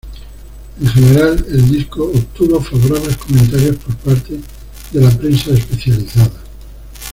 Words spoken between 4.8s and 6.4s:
de la prensa especializada.